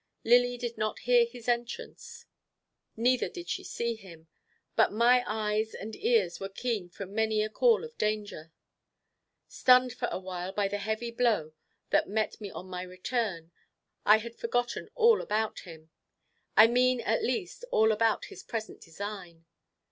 [0.23, 2.25] Lily did not hear his entrance,
[2.97, 4.29] neither did she see him;
[4.75, 8.51] but my eyes and ears were keen from many a call of danger.
[9.47, 11.53] Stunned for a while by the heavy blow,
[11.91, 13.51] that met me on my return,
[14.03, 15.91] I had forgotten all about him;
[16.57, 19.45] I mean, at least, all about his present design.